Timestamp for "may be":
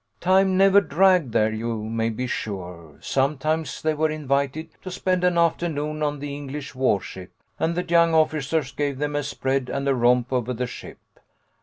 1.83-2.25